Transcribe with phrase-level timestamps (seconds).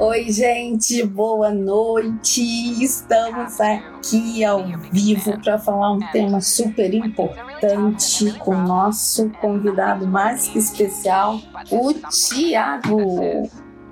[0.00, 2.40] Oi, gente, boa noite.
[2.84, 10.46] Estamos aqui ao vivo para falar um tema super importante com o nosso convidado mais
[10.46, 11.40] que especial,
[11.72, 13.50] o Tiago.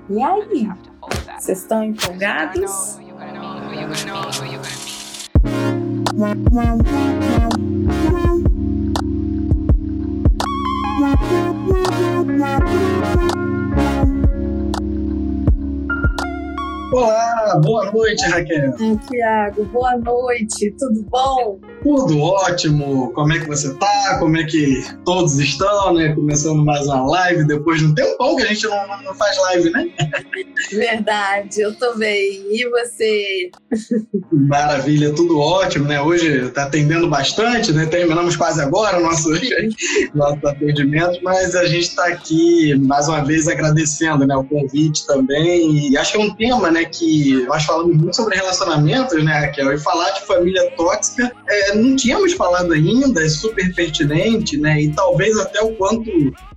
[0.09, 0.69] E aí,
[1.41, 3.01] vocês estão empolgados?
[16.97, 18.73] Olá, boa noite, Raquel.
[19.07, 21.61] Tiago, boa noite, tudo bom?
[21.87, 23.13] Tudo ótimo.
[23.13, 24.17] Como é que você tá?
[24.19, 26.13] Como é que todos estão, né?
[26.15, 29.71] Começando mais uma live depois de um tempão que a gente não, não faz live,
[29.71, 29.89] né?
[30.73, 32.45] Verdade, eu tô bem.
[32.51, 33.51] E você?
[34.33, 36.01] Maravilha, tudo ótimo, né?
[36.01, 37.87] Hoje tá atendendo bastante, né?
[37.87, 39.31] Terminamos quase agora o nosso,
[40.13, 45.91] nosso atendimento, mas a gente está aqui mais uma vez agradecendo né, o convite também.
[45.91, 49.73] E acho que é um tema, né, que nós falamos muito sobre relacionamentos, né, Raquel?
[49.73, 54.83] E falar de família tóxica é, não tínhamos falado ainda, é super pertinente, né?
[54.83, 56.11] E talvez até o quanto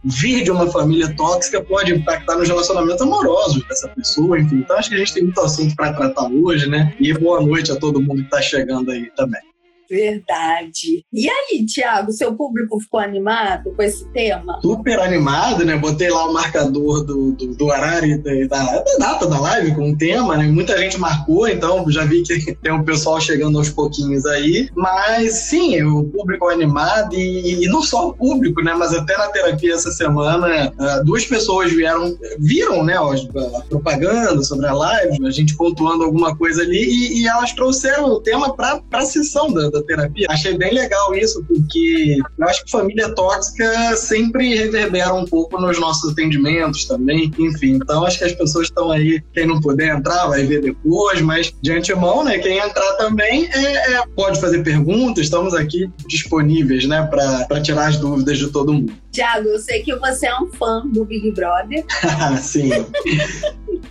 [0.03, 4.57] vir de uma família tóxica pode impactar nos relacionamentos amorosos dessa pessoa, enfim.
[4.57, 6.93] Então acho que a gente tem muito assunto para tratar hoje, né?
[6.99, 9.48] E boa noite a todo mundo que está chegando aí também.
[9.89, 11.03] Verdade.
[11.11, 14.59] E aí, Tiago, seu público ficou animado com esse tema?
[14.61, 15.75] Super animado, né?
[15.77, 19.97] Botei lá o marcador do, do, do horário da, da, data da live com o
[19.97, 20.47] tema, né?
[20.47, 24.69] Muita gente marcou, então já vi que tem um pessoal chegando aos pouquinhos aí.
[24.75, 28.73] Mas sim, o público é animado e, e não só o público, né?
[28.75, 32.95] Mas até na terapia essa semana, uh, duas pessoas vieram, viram, né?
[32.95, 38.05] A propaganda sobre a live, a gente pontuando alguma coisa ali e, e elas trouxeram
[38.05, 40.27] o tema para a sessão da, da da terapia.
[40.30, 45.80] Achei bem legal isso, porque eu acho que família tóxica sempre reverbera um pouco nos
[45.80, 47.73] nossos atendimentos também, enfim.
[47.75, 51.53] Então acho que as pessoas estão aí, quem não puder entrar vai ver depois, mas
[51.61, 57.08] de antemão, né, quem entrar também é, é pode fazer perguntas, estamos aqui disponíveis, né,
[57.09, 58.93] para tirar as dúvidas de todo mundo.
[59.11, 61.83] Tiago, eu sei que você é um fã do Big Brother.
[62.39, 62.70] Sim.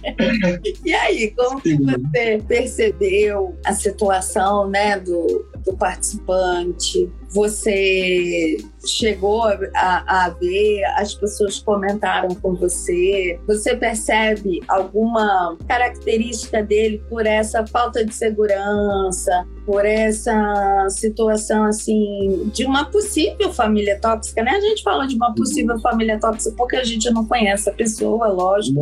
[0.85, 1.79] e aí, como Sim.
[1.79, 7.11] que você percebeu a situação, né, do, do participante?
[7.31, 8.57] Você
[8.87, 9.45] chegou
[9.75, 17.67] a, a, ver, as pessoas comentaram com você, você percebe alguma característica dele por essa
[17.67, 24.53] falta de segurança, por essa situação assim de uma possível família tóxica, né?
[24.53, 28.29] A gente fala de uma possível família tóxica porque a gente não conhece a pessoa,
[28.29, 28.81] lógico.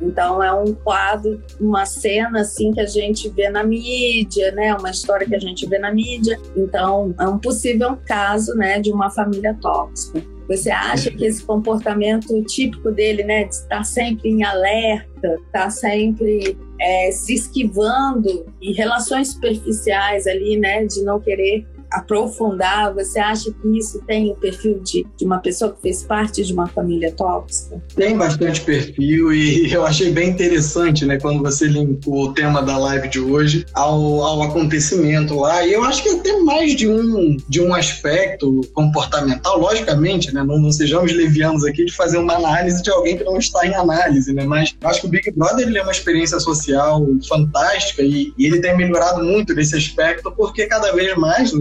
[0.00, 4.74] Então é um quadro, uma cena assim que a gente vê na mídia, né?
[4.74, 6.38] Uma história que a gente vê na mídia.
[6.56, 10.22] Então é um possível caso, né, de uma família tóxica.
[10.48, 16.58] Você acha que esse comportamento típico dele, né, de estar sempre em alerta, estar sempre
[16.80, 23.78] é, se esquivando em relações superficiais ali, né, de não querer aprofundar, você acha que
[23.78, 27.82] isso tem o perfil de, de uma pessoa que fez parte de uma família tóxica?
[27.94, 32.76] Tem bastante perfil e eu achei bem interessante, né, quando você linkou o tema da
[32.76, 35.64] live de hoje ao, ao acontecimento lá.
[35.66, 40.58] E eu acho que até mais de um, de um aspecto comportamental, logicamente, né, não,
[40.58, 44.32] não sejamos levianos aqui de fazer uma análise de alguém que não está em análise,
[44.32, 48.46] né, mas acho que o Big Brother ele é uma experiência social fantástica e, e
[48.46, 51.52] ele tem melhorado muito nesse aspecto porque cada vez mais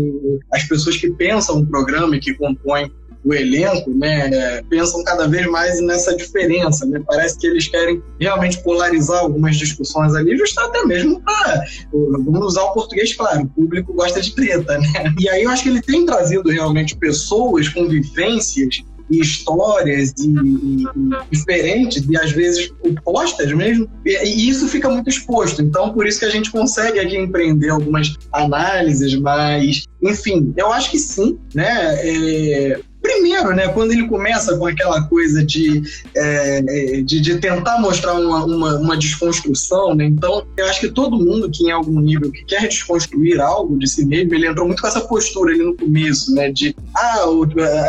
[0.52, 2.92] as pessoas que pensam o programa e que compõem
[3.24, 7.02] o elenco, né, pensam cada vez mais nessa diferença, né?
[7.06, 12.64] Parece que eles querem realmente polarizar algumas discussões ali, justo até mesmo para, vamos usar
[12.64, 15.14] o português claro, o público gosta de treta, né?
[15.20, 20.28] E aí eu acho que ele tem trazido realmente pessoas com vivências e histórias e,
[20.28, 25.62] e, e diferentes e às vezes opostas mesmo, e, e, isso fica muito exposto.
[25.62, 30.92] Então, por isso que a gente consegue aqui empreender algumas análises, mas, enfim, eu acho
[30.92, 31.96] que sim, né?
[32.02, 35.82] É, Primeiro, né, quando ele começa com aquela coisa de,
[36.16, 41.18] é, de, de, tentar mostrar uma, uma, uma, desconstrução, né, então eu acho que todo
[41.18, 44.82] mundo que em algum nível que quer desconstruir algo de si mesmo, ele entrou muito
[44.82, 47.26] com essa postura ali no começo, né, de ah,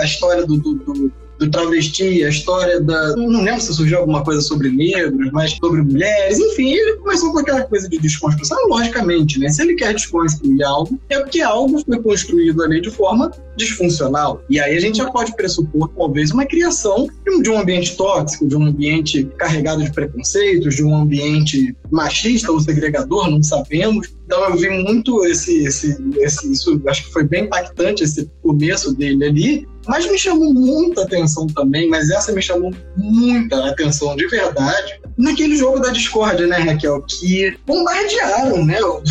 [0.01, 3.17] a história do, do, do do travesti, a história da.
[3.17, 7.39] Não lembro se surgiu alguma coisa sobre negros, mas sobre mulheres, enfim, ele começou com
[7.39, 9.49] aquela coisa de desconstrução, logicamente, né?
[9.49, 14.43] Se ele quer desconstruir algo, é porque algo foi construído ali de forma disfuncional.
[14.51, 17.09] E aí a gente já pode pressupor, talvez, uma criação
[17.43, 22.61] de um ambiente tóxico, de um ambiente carregado de preconceitos, de um ambiente machista ou
[22.61, 24.09] segregador, não sabemos.
[24.27, 28.95] Então eu vi muito esse, esse, esse isso, acho que foi bem impactante esse começo
[28.95, 34.25] dele ali, mas me chamou muita atenção também, mas essa me chamou muita atenção de
[34.29, 37.03] verdade, naquele jogo da discórdia, né, Raquel?
[37.03, 38.81] Que bombardearam, né?
[38.85, 39.03] O,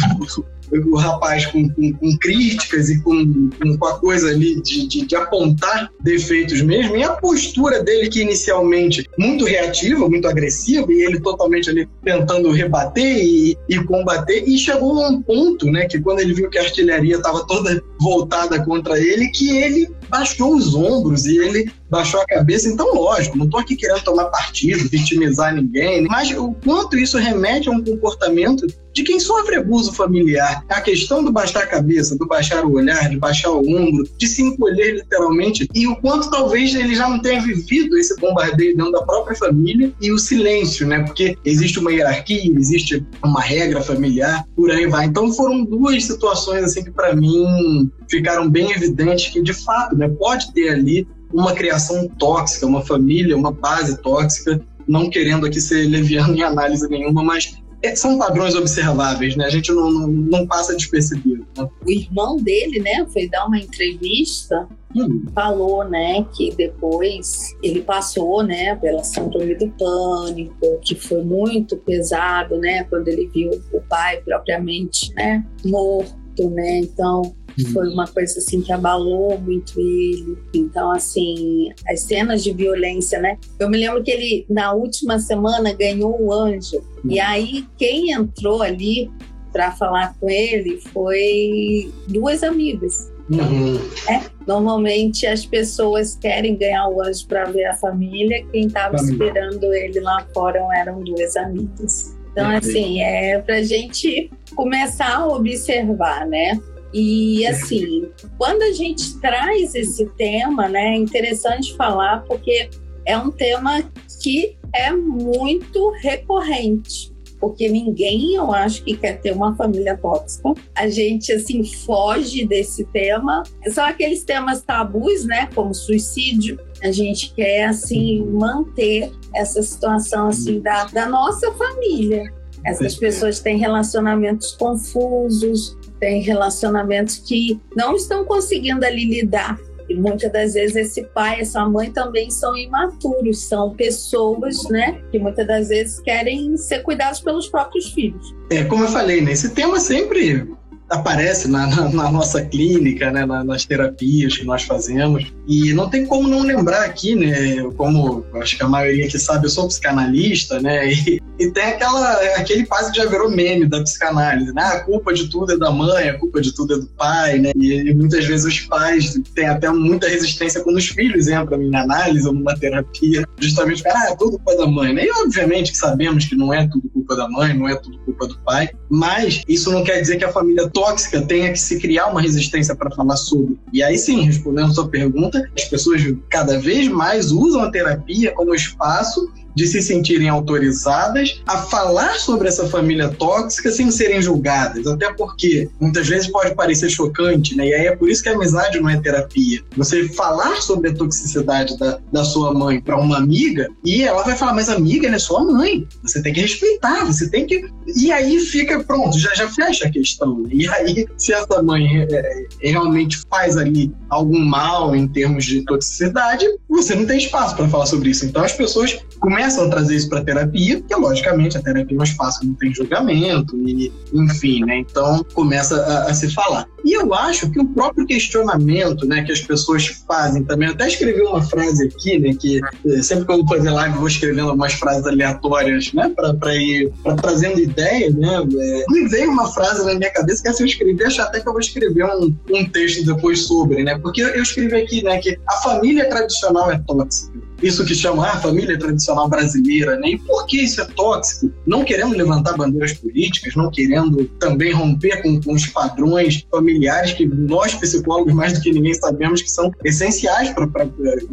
[0.71, 5.15] o rapaz com, com, com, críticas e com, com, a coisa ali de, de, de,
[5.17, 11.19] apontar defeitos mesmo, e a postura dele que inicialmente muito reativa, muito agressiva, e ele
[11.19, 16.21] totalmente ali tentando rebater e, e combater, e chegou a um ponto, né, que quando
[16.21, 21.25] ele viu que a artilharia estava toda voltada contra ele, que ele baixou os ombros
[21.25, 22.69] e ele baixou a cabeça.
[22.69, 27.69] Então, lógico, não estou aqui querendo tomar partido, vitimizar ninguém, mas o quanto isso remete
[27.69, 30.63] a um comportamento de quem sofre abuso familiar.
[30.69, 34.27] A questão do baixar a cabeça, do baixar o olhar, de baixar o ombro, de
[34.27, 38.91] se encolher literalmente, e o quanto talvez ele já não tenha vivido esse bombardeio dentro
[38.91, 41.03] da própria família e o silêncio, né?
[41.03, 45.05] Porque existe uma hierarquia, existe uma regra familiar, por aí vai.
[45.05, 50.09] Então foram duas situações assim que para mim ficaram bem evidentes que de fato, né,
[50.09, 55.87] pode ter ali uma criação tóxica, uma família, uma base tóxica, não querendo aqui ser
[55.87, 59.45] leviano em análise nenhuma, mas é, são padrões observáveis, né?
[59.45, 61.45] A gente não, não, não passa despercebido.
[61.57, 61.69] Né?
[61.85, 65.23] O irmão dele, né, foi dar uma entrevista, hum.
[65.33, 72.57] falou, né, que depois ele passou, né, pela síndrome do pânico, que foi muito pesado,
[72.57, 76.79] né, quando ele viu o pai propriamente, né, morto, né?
[76.79, 77.33] Então
[77.67, 80.37] foi uma coisa assim que abalou muito ele.
[80.53, 83.37] Então, assim, as cenas de violência, né?
[83.59, 86.81] Eu me lembro que ele, na última semana, ganhou o anjo.
[87.07, 89.09] E aí, quem entrou ali
[89.51, 93.11] para falar com ele foi duas amigas.
[93.29, 93.77] Uhum.
[94.09, 98.43] É, normalmente as pessoas querem ganhar o anjo para ver a família.
[98.51, 102.17] Quem estava esperando ele lá fora eram duas amigas.
[102.31, 106.59] Então, assim, é para a gente começar a observar, né?
[106.93, 112.69] E assim, quando a gente traz esse tema, né, é interessante falar porque
[113.05, 113.83] é um tema
[114.21, 117.11] que é muito recorrente.
[117.39, 120.53] Porque ninguém, eu acho, que quer ter uma família tóxica.
[120.75, 123.43] A gente, assim, foge desse tema.
[123.71, 125.47] São aqueles temas tabus, né?
[125.55, 126.59] Como suicídio.
[126.83, 132.29] A gente quer, assim, manter essa situação, assim, da, da nossa família.
[132.65, 139.59] Essas pessoas têm relacionamentos confusos, tem relacionamentos que não estão conseguindo ali lidar.
[139.89, 145.17] E muitas das vezes esse pai, essa mãe também são imaturos, são pessoas, né, que
[145.17, 148.35] muitas das vezes querem ser cuidados pelos próprios filhos.
[148.51, 150.47] É, como eu falei, né, esse tema sempre
[150.89, 155.31] aparece na, na, na nossa clínica, né, na, nas terapias que nós fazemos.
[155.47, 159.45] E não tem como não lembrar aqui, né, como acho que a maioria que sabe,
[159.45, 163.81] eu sou psicanalista, né, e, e tem aquela, aquele quase que já virou meme da
[163.81, 166.87] psicanálise, né, a culpa de tudo é da mãe, a culpa de tudo é do
[166.87, 171.27] pai, né, e, e muitas vezes os pais têm até muita resistência quando os filhos
[171.27, 175.11] entram em análise ou numa terapia, justamente, ah, é tudo culpa da mãe, né, e
[175.23, 178.39] obviamente que sabemos que não é tudo culpa da mãe, não é tudo culpa do
[178.39, 182.21] pai, mas isso não quer dizer que a família tóxica tenha que se criar uma
[182.21, 183.57] resistência para falar sobre.
[183.73, 188.31] E aí sim, respondendo a sua pergunta, as pessoas cada vez mais usam a terapia
[188.31, 194.85] como espaço de se sentirem autorizadas a falar sobre essa família tóxica sem serem julgadas.
[194.87, 197.67] Até porque muitas vezes pode parecer chocante, né?
[197.67, 199.61] E aí é por isso que a amizade não é terapia.
[199.75, 204.35] Você falar sobre a toxicidade da, da sua mãe para uma amiga e ela vai
[204.35, 205.87] falar, mas amiga, ela é sua mãe.
[206.03, 207.65] Você tem que respeitar, você tem que.
[207.95, 210.39] E aí fica pronto, já, já fecha a questão.
[210.41, 210.49] Né?
[210.53, 215.63] E aí, se essa mãe é, é, realmente faz ali algum mal em termos de
[215.65, 218.25] toxicidade, você não tem espaço para falar sobre isso.
[218.25, 222.11] Então as pessoas começam a trazer isso para terapia, porque logicamente a terapia é mais
[222.11, 224.77] fácil, não tem julgamento, e, enfim, né?
[224.77, 226.67] Então começa a, a, se falar.
[226.89, 231.21] E eu acho que o próprio questionamento, né, que as pessoas fazem também, até escrevi
[231.21, 234.49] uma frase aqui, né, que eh, sempre que eu vou fazer live eu vou escrevendo
[234.49, 238.39] algumas frases aleatórias, né, para ir pra, trazendo ideia, né?
[238.59, 241.51] É, veio uma frase na minha cabeça que assim, eu escrevi, acho até que eu
[241.51, 243.95] vou escrever um, um texto depois sobre, né?
[243.99, 248.37] Porque eu escrevi aqui, né, que a família tradicional é tóxica isso que chama a
[248.37, 250.09] família tradicional brasileira, né?
[250.11, 251.51] E por que isso é tóxico?
[251.65, 257.25] Não querendo levantar bandeiras políticas, não querendo também romper com, com os padrões familiares que
[257.25, 260.67] nós, psicólogos, mais do que ninguém sabemos que são essenciais para.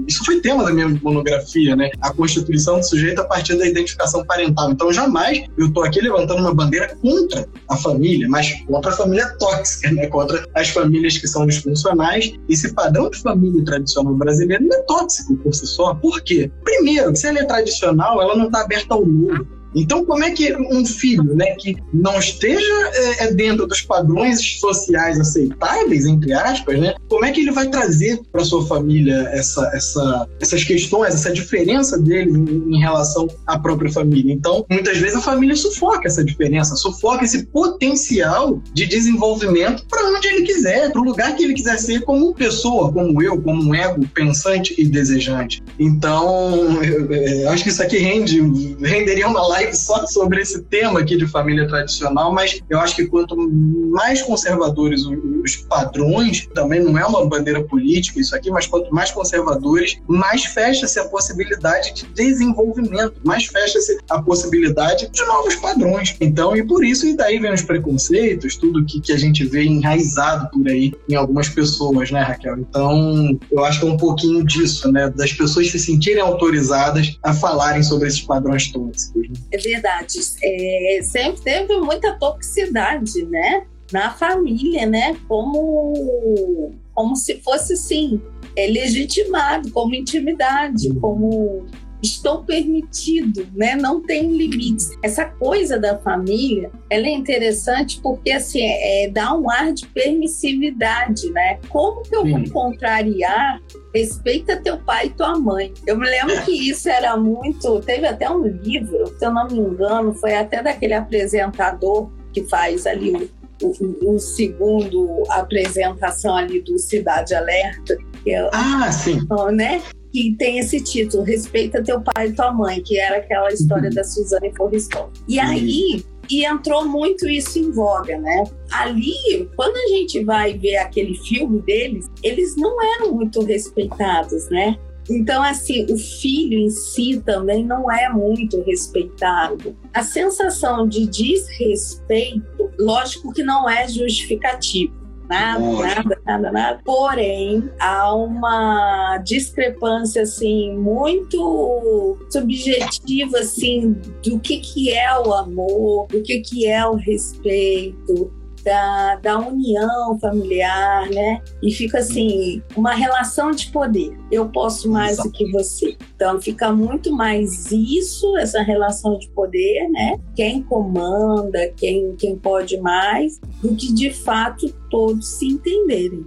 [0.06, 1.90] Isso foi tema da minha monografia, né?
[2.00, 4.70] A constituição do sujeito a partir da identificação parental.
[4.70, 9.28] Então, jamais eu estou aqui levantando uma bandeira contra a família, mas contra a família
[9.38, 10.06] tóxica, né?
[10.06, 12.32] Contra as famílias que são disfuncionais.
[12.48, 15.94] Esse padrão de família tradicional brasileiro não é tóxico por si só.
[15.94, 16.50] Por por quê?
[16.64, 19.46] Primeiro, se ela é tradicional, ela não está aberta ao novo.
[19.76, 24.58] Então, como é que um filho, né, que não esteja é, é dentro dos padrões
[24.58, 29.70] sociais aceitáveis, entre aspas, né, como é que ele vai trazer para sua família essa,
[29.74, 34.32] essa, essas questões, essa diferença dele em, em relação à própria família?
[34.32, 40.26] Então, muitas vezes a família sufoca essa diferença, sufoca esse potencial de desenvolvimento para onde
[40.28, 43.74] ele quiser, para o lugar que ele quiser ser como pessoa, como eu, como um
[43.74, 45.62] ego pensante e desejante.
[45.78, 48.40] Então, eu, eu acho que isso aqui rende,
[48.80, 53.06] renderia uma live só sobre esse tema aqui de família tradicional, mas eu acho que
[53.06, 55.16] quanto mais conservadores os
[55.54, 60.98] padrões, também não é uma bandeira política isso aqui, mas quanto mais conservadores, mais fecha-se
[60.98, 66.16] a possibilidade de desenvolvimento, mais fecha-se a possibilidade de novos padrões.
[66.20, 69.64] Então, e por isso, e daí vem os preconceitos, tudo que, que a gente vê
[69.64, 72.58] enraizado por aí em algumas pessoas, né, Raquel?
[72.58, 77.34] Então, eu acho que é um pouquinho disso, né, das pessoas se sentirem autorizadas a
[77.34, 79.28] falarem sobre esses padrões tóxicos.
[79.28, 79.36] Né?
[79.52, 80.18] É verdade.
[80.42, 83.66] É, sempre teve muita toxicidade, né?
[83.92, 85.16] Na família, né?
[85.28, 88.20] Como, como se fosse assim,
[88.56, 91.66] é legitimado, como intimidade, como
[92.02, 93.74] estão permitidos, né?
[93.76, 94.90] Não tem limites.
[95.02, 101.30] Essa coisa da família, ela é interessante porque assim é, dá um ar de permissividade,
[101.30, 101.58] né?
[101.68, 102.32] Como que eu Sim.
[102.32, 103.60] vou contrariar
[103.94, 105.72] respeita teu pai e tua mãe.
[105.86, 107.80] Eu me lembro que isso era muito.
[107.80, 112.86] Teve até um livro, se eu não me engano, foi até daquele apresentador que faz
[112.86, 113.30] ali
[113.62, 117.96] o, segundo apresentação ali do Cidade Alerta.
[118.26, 119.20] É, ah, sim.
[119.52, 119.82] Né?
[120.12, 123.94] que tem esse título, Respeita Teu Pai e Tua Mãe, que era aquela história uhum.
[123.94, 125.12] da Suzane Forrestal.
[125.28, 125.46] E uhum.
[125.46, 128.44] aí, e entrou muito isso em voga, né?
[128.72, 134.78] Ali, quando a gente vai ver aquele filme deles, eles não eram muito respeitados, né?
[135.08, 139.76] Então, assim, o filho em si também não é muito respeitado.
[139.94, 146.80] A sensação de desrespeito, lógico que não é justificativo nada, nada, nada, nada.
[146.84, 153.92] Porém, há uma discrepância assim muito subjetiva assim
[154.24, 158.32] do que que é o amor, do que que é o respeito,
[158.66, 161.40] da, da união familiar, né?
[161.62, 164.18] E fica assim, uma relação de poder.
[164.28, 165.96] Eu posso mais do que você.
[166.16, 170.18] Então fica muito mais isso, essa relação de poder, né?
[170.34, 176.26] Quem comanda, quem, quem pode mais, do que de fato todos se entenderem.